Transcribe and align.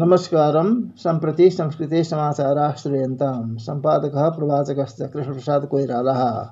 नमस्कार। 0.00 0.82
संप्रति 0.96 1.50
संस्कृते 1.50 2.04
समाचाराः 2.04 2.72
श्रूयन्तां 2.72 3.56
सम्पादकः 3.56 4.28
प्रवाचकश्च 4.28 5.02
कृष्णप्रसाद 5.02 5.66
कोइरालः। 5.66 6.48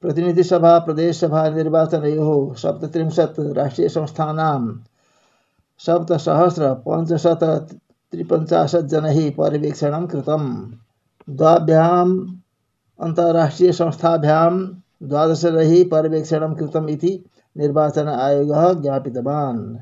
प्रतिनिधिसभा, 0.00 0.78
प्रदेशसभा 0.78 1.50
निर्वाचनयोः 1.50 2.54
सप्तत्रिंशत् 2.54 3.40
राष्ट्रियसंस्थानां 3.40 4.78
सप्तसहस्रपञ्चशत 5.78 8.76
जनैः 8.76 9.30
पर्यवेक्षणं 9.30 10.06
कृतम्। 10.06 10.66
द्वाभ्याम् 11.30 12.36
अन्ताराष्ट्रियसंस्थाभ्यां 13.00 14.68
द्वादशैः 15.02 15.90
पर्यवेक्षणं 15.90 16.54
कृतम् 16.54 16.90
इति 16.90 17.24
निर्वाचन 17.56 18.08
आयोग 18.08 18.82
ज्ञापितवान्। 18.82 19.76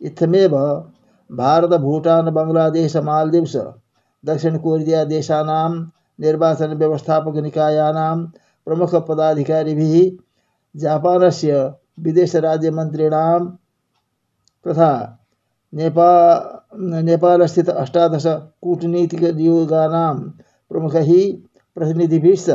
इत्थमेव 0.00 0.56
भारत 1.30 1.70
भूटान 1.80 2.30
बांग्लादेश, 2.30 2.96
मालदीव्स, 2.96 3.56
दक्षिण 4.24 4.58
कोरिया 4.58 5.04
देशानां 5.04 5.72
निर्वाचनव्यवस्थापकनिकायानां 6.20 8.16
प्रमुखपदाधिकारिभिः 8.66 9.94
जापानस्य 10.76 11.72
विदेशराज्यमन्त्रिणां 12.00 13.46
तथा 14.66 15.16
नेपा, 15.74 16.10
नेपालस्थित 16.74 17.68
अष्टादश 17.70 18.26
कूटनीतिकनियोगानां 18.62 20.16
प्रमुखैः 20.70 21.10
प्रतिनिधिभिश्च 21.74 22.50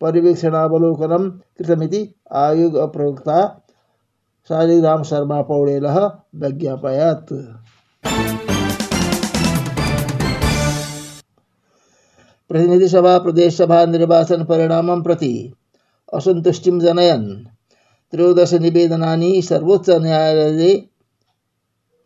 पर्यवेक्षणावलोकनं 0.00 1.30
कृतमिति 1.30 2.14
आयोग 2.32 2.92
प्रवक्ता 2.92 3.61
शालिग्राम 4.48 5.02
शर्मा 5.02 5.42
पौडेलः 5.42 6.10
व्यज्ञापयत् 6.34 7.32
प्रतिनिधिसभा 12.48 13.18
प्रदेशसभा 13.18 13.84
निर्वाचन 13.86 14.44
परिणामं 14.44 15.02
प्रति 15.02 15.52
असंतुष्टि 16.14 16.70
जनयन। 16.70 17.46
त्रयोदश 18.12 18.54
निवेदनानि 18.54 19.42
सर्वोच्चन्यायालये 19.42 20.88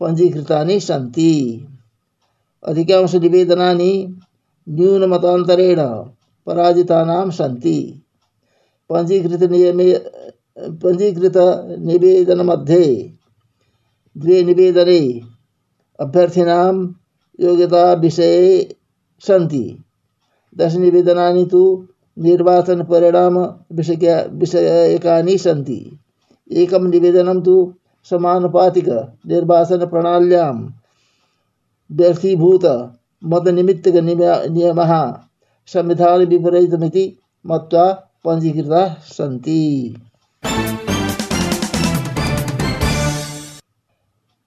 पञ्जीकृतानि 0.00 0.80
सन्ति। 0.80 1.32
अधिकांशनिवेदनानि 2.66 4.20
न्यूनमतान्तरेण 4.68 5.80
पराजितानां 6.46 7.30
सन्ति। 7.30 8.02
पञ्जीकृतनियमे 8.90 9.92
पञ्जीकृतनिवेदनमध्ये 10.82 12.84
द्वे 14.18 14.42
निवेदने 14.42 15.00
अभ्यर्थिनां 16.00 16.74
योग्यताविषये 17.40 18.76
सन्ति। 19.26 19.64
दशनिवेदनानि 20.58 21.44
तु 21.52 21.62
निर्वाचनपरिणामविषय 22.18 24.28
विषयकानि 24.32 25.38
सन्ति। 25.38 25.98
एकं 26.62 26.88
निवेदनं 26.90 27.40
तु 27.40 27.72
समानुपातिकनिर्वाचनप्रणाल्यां 28.10 30.54
व्यर्थीभूतमतनिमित्तकनियमः 31.96 34.92
संविधानविपरीतमिति 35.72 37.04
मत्वा 37.46 37.84
पञ्जीकृताः 38.26 38.94
सन्ति। 39.16 39.62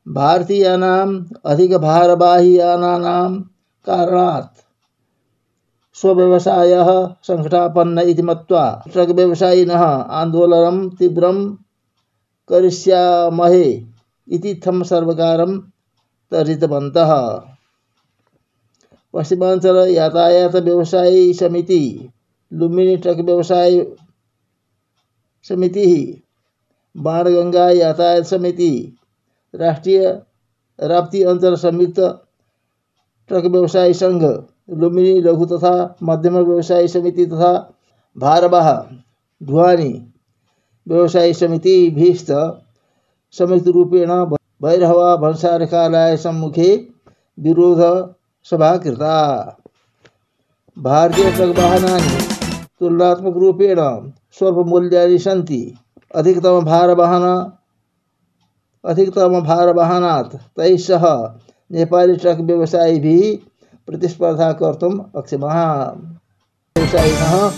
भारतीयानाम् 0.08 1.14
अधिकभारवाहियानानां 1.46 3.32
कारणात् 3.86 4.56
स्वव्यवसायः 6.00 6.90
सङ्कटापन्न 7.28 8.00
इति 8.00 8.22
मत्वा 8.22 8.84
ट्रक् 8.94 9.10
व्यवसायिनः 9.10 9.84
आन्दोलनं 10.20 10.90
तीव्रं 10.90 11.38
करिष्यामहे 12.50 13.84
इति 14.32 14.62
थं 14.68 14.84
सर्वकारं 14.84 15.58
तर्जितवन्तः। 16.32 17.12
पश्चिमाञ्चल 19.14 19.78
यातायात 19.90 20.56
व्यवसायी 20.56 21.34
समिति 21.34 22.10
लुम्बिनी 22.54 22.98
ट्रक 22.98 23.18
व्यवसाय 23.18 23.80
समिति, 25.46 26.22
बाणगंगा 26.96 27.70
यातायात 27.70 28.24
समिति, 28.24 28.98
राष्ट्रीय 29.54 30.08
राप्ती 30.80 31.24
अंचल 31.24 31.56
संयुक्त 31.56 32.00
ट्रक 33.30 33.46
व्यवसायी 33.46 33.94
संघ, 33.94 34.24
लुम्बिनी 34.72 35.22
लघु 35.22 35.46
तथा 35.46 35.74
मध्यम 36.04 36.38
व्यवसायी 36.38 36.88
समिति 36.88 37.26
तथा 37.26 37.52
भारवाह 38.18 38.72
ढुआनी 39.42 39.92
व्यवसायी 40.88 41.34
समिति 41.34 41.90
भीस्त 41.90 42.32
संयुक्त 43.34 43.68
रूपेण 43.68 44.12
भैरहवा 44.62 45.16
भंसारकालय 45.16 46.18
सम्मुखे 46.18 46.72
विरोध 47.38 47.82
सभा 48.44 48.76
कृता। 48.78 49.16
भारतीय 50.78 51.32
ट्रक 51.32 51.58
वाहनानि 51.58 52.18
तुलनात्मकरूपेण 52.80 53.80
स्वल्पमूल्यानि 54.40 55.20
सन्ति 55.20 55.76
अधिकतमभारवहन, 56.16 57.26
अधिकतमभारवहनात् 58.86 60.36
तैः 60.36 60.78
सह 60.78 61.06
नेपाली 61.72 62.16
ट्रक 62.16 62.38
व्यवसायिभिः 62.38 63.38
प्रतिस्पर्धा 63.88 64.52
कर्तुम् 64.52 65.00
अक्षमः। 65.18 65.58
व्यवसायिनः 66.76 67.50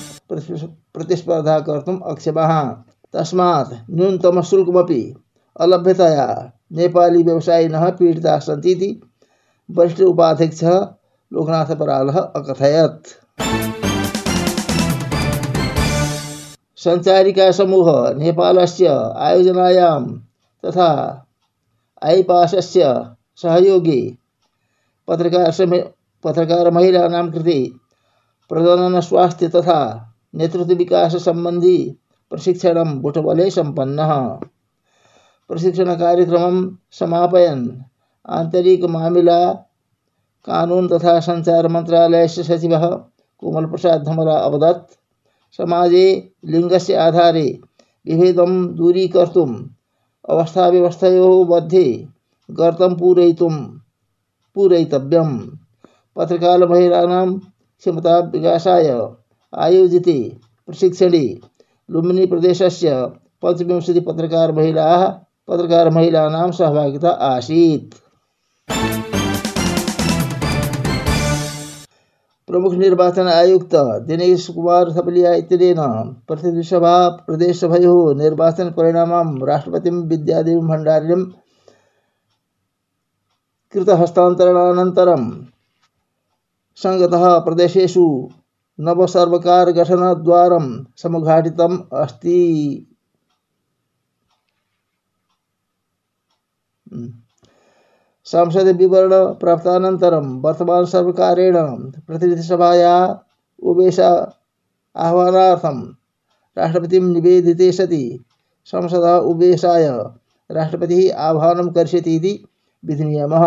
प्रतिस्पर्धा 0.93 1.59
कर्तुम् 1.59 2.01
अक्षमः। 2.01 2.51
तस्मात् 3.13 3.73
न्यूनतमशुल्कमपि 3.91 5.15
अलभ्यतया 5.59 6.51
नेपाली 6.71 7.23
व्यवसायिनः 7.23 7.89
पीडिताः 7.89 8.39
सन्ति 8.39 8.71
इति 8.71 9.01
वरिष्ठ 9.71 10.01
उपाध्यक्षः 10.01 10.87
लोकनाथपरालः 11.33 12.19
अकथयत्। 12.19 13.90
सञ्चारिकासमूह 16.83 17.87
नेपालस्य 18.13 18.87
आयोजनायां 19.27 20.03
तथा 20.65 20.89
ऐपासस्य 22.03 22.93
सहयोगी 23.41 24.01
पत्रकार 25.07 25.51
पत्रकारमहिलानां 26.23 27.31
कृते 27.31 27.59
प्रजननस्वास्थ्य 28.49 29.47
तथा 29.47 29.79
नेतृत्वविकाससम्बन्धी 30.35 31.77
प्रशिक्षण 32.29 32.77
बुटबले 33.01 33.49
सम्पन्नः। 33.51 34.11
प्रशिक्षणकार्यक्रमं 35.49 36.57
समापयन्। 36.91 37.63
आन्तरिकमामिला 38.29 39.39
कानून 40.47 40.87
तथा 40.87 41.19
सञ्चार 41.19 41.67
मन्त्रालयस्य 41.67 42.43
सचिवः 42.43 42.85
कोमलप्रसाद 43.39 44.03
धमला 44.03 44.37
अवदत्। 44.37 44.87
समाजे 45.57 46.05
लिङ्गस्य 46.45 46.95
आधारे 47.05 47.47
विभेदं 48.07 48.51
दूरीकर्तुम्, 48.75 49.55
अवस्थाव्यवस्थयोः 50.29 51.45
मध्ये 51.49 51.85
गर्तं 52.49 52.95
पूरयितुं 52.95 53.55
पूरयितव्यं 54.55 55.37
पत्रकारमहिलानां 56.15 57.27
क्षमताविकासाय 57.37 58.89
आयोजिते 59.53 60.17
प्रशिक्षणे 60.67 61.25
लुम्बिनीप्रदेशस्य 61.89 62.95
पञ्चविंशतिपत्रकारमहिलाः 63.41 65.05
पत्रकारमहिलानां 65.47 66.51
सहभागिता 66.51 67.09
आसीत्। 67.31 67.95
प्रमुख 72.51 72.73
निर्वाचन 72.73 73.27
आयुक्त 73.31 73.75
दिनेश 74.07 74.47
कुमार 74.47 74.89
थपलिया 74.91 75.33
इत्यनेन 75.33 75.77
प्रतिनिधिसभा, 76.27 76.95
प्रदेशसभयोः 77.27 78.13
निर्वाचनपरिणामं 78.17 79.29
राष्ट्रपतिं 79.47 80.01
विद्यादेवी 80.09 80.67
भण्डारिणं 80.71 81.23
कृतहस्तान्तरणानन्तरं 83.73 85.23
सङ्गतः 86.83 87.25
प्रदेशेषु 87.39 88.05
नवसर्वकारगठनद्वारं 88.79 90.67
समुद्घाटितम् 90.97 91.79
अस्ति। 91.93 92.39
संसद 98.31 98.67
विवरण 98.77 99.13
प्राप्तानन्तरं 99.33 100.27
वर्तमान 100.41 100.85
सर्वकारेण 100.85 101.55
प्रतिनिधिसभाया 102.07 102.93
उवेश 103.63 103.99
आह्वानार्थं 103.99 105.81
राष्ट्रपतिं 106.57 107.01
निवेदिते 107.01 107.71
सति। 107.71 108.03
संसदः 108.65 109.17
उवेशाय 109.31 109.87
राष्ट्रपतिः 110.49 111.17
आह्वानं 111.17 111.69
करिष्यति 111.69 112.15
इति 112.15 112.33
विधिनियमः। 112.83 113.45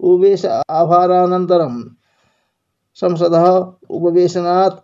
उपवेश 0.00 0.44
आभारानन्तरं 0.70 1.82
संसदः 2.94 3.46
उपवेशनात् 3.90 4.80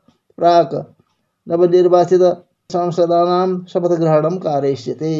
नवनिर्वाचित 1.47 2.23
सांसदानां 2.73 3.49
शपथग्रहणं 3.65 4.37
कारयिष्यते। 4.39 5.15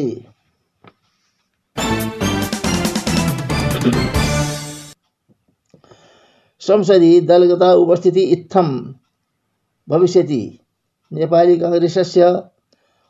संसदि 6.59 7.21
दलगता 7.21 7.73
उपस्थिति 7.73 8.21
इत्थं 8.21 8.93
भविष्यति। 9.89 10.59
नेपाली 11.13 11.57
काङ्ग्रेसस्य 11.59 12.43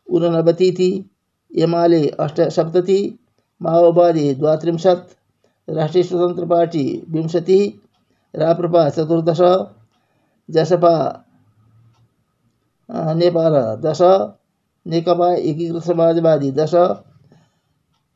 ऊननवतिति 0.09 1.09
एमाले 1.57 2.07
अष्टसप्तति, 2.07 3.19
माओवादी 3.61 4.35
द्वात्रिंशत्, 4.35 5.13
राष्ट्रिय 5.69 6.03
स्वतन्त्र 6.03 6.45
पार्टी 6.45 7.03
विंशतिः, 7.09 7.71
राप्रपा 8.39 8.89
चतुर्दश, 8.89 9.41
जसपा 10.49 11.25
नेपाल 12.91 13.53
दश, 13.81 13.99
नेकपा 14.87 15.33
एकीकृत 15.33 15.83
समाजवादी 15.83 16.51
दश, 16.51 16.71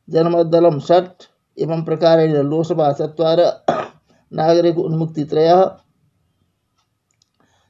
जनमतदलं 0.10 0.80
षट् 0.80 1.37
एवं 1.57 1.83
प्रकारेण 1.83 2.36
लोकसभा 2.44 2.92
चत्वार 2.92 3.39
नागरिक 4.31 4.77
उन्मुक्ति 4.80 5.24
त्रय 5.24 5.50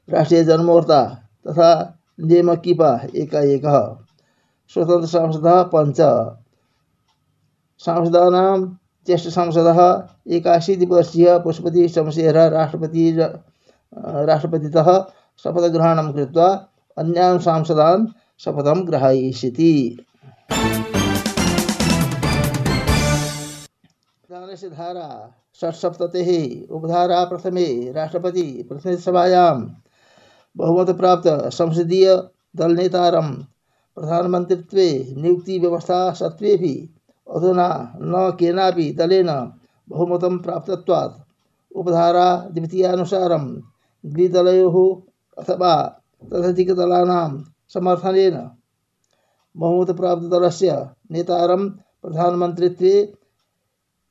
राष्ट्रीय 0.10 0.44
जनमोर्चा 0.44 1.02
तथा 1.48 1.70
नेमकीपा 2.20 2.90
एकाएकः। 3.16 3.78
स्वतन्त्र 4.74 5.08
सांसदः 5.08 5.62
पञ्च। 5.64 6.02
सांसदानां 7.82 8.58
ज्येष्ठसांसदः 9.08 9.80
एकाशीतिवर्षीयः 10.36 11.38
पुष्पति 11.38 11.88
शमशेर 11.90 12.38
राष्ट्रपति 12.54 13.12
राष्ट्रपतितः 13.18 14.90
शपथग्रहणं 15.44 16.12
कृत्वा 16.14 16.48
अन्यान् 16.98 17.40
सांसदान् 17.40 18.08
शपथं 18.40 18.88
ग्रहयिष्यति। 18.88 19.74
दानस्य 24.38 24.70
धारा 24.70 25.10
षट्सप्ततिः 25.62 26.28
उपधारा 26.76 27.24
प्रथमे, 27.26 27.92
राष्ट्रपति 27.92 28.66
प्रतिनिधिसभायां 28.70 29.56
बहुमतप्राप्त 30.56 31.28
संसदीय 31.54 32.06
दलनेतारं, 32.56 33.34
प्रधानमन्त्रित्वे 33.98 34.88
नियुक्तिव्यवस्था 35.18 36.00
सत्त्वेपि 36.14 36.74
अधुना 37.28 37.68
न 38.02 38.30
केनापि 38.40 38.88
दलेन 39.00 39.30
बहुमतं 39.90 40.38
प्राप्तत्वात्। 40.38 41.20
उपधारा 41.72 42.30
द्वितीयानुसारं 42.54 43.46
द्विदलयोः 44.06 44.78
अथवा 45.38 45.76
तदधिकदलानां 46.32 47.30
समर्थनेन 47.74 48.38
बहुमतप्राप्तदलस्य 49.56 50.90
नेतारं 51.12 51.70
प्रधानमन्त्रित्वे 52.02 52.94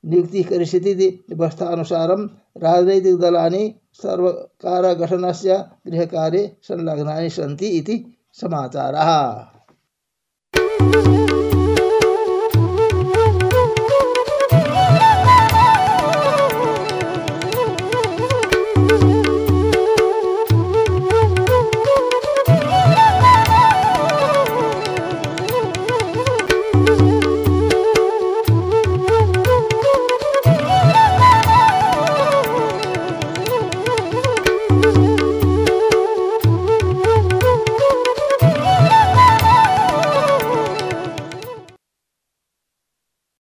नियुक्तिः 0.05 0.49
करिष्यति 0.49 0.91
इति 0.91 1.09
व्यवस्थानुसारं 1.31 2.27
राजनैतिकदलानि 2.63 3.65
सर्वकारगठनस्य 4.03 5.65
गृहकार्ये 5.87 6.45
संलग्नानि 6.63 7.31
सन्ति 7.31 7.67
इति 7.79 7.97
समाचारः। 8.41 9.11